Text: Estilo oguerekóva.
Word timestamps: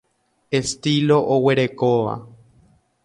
Estilo 0.59 1.17
oguerekóva. 1.35 2.15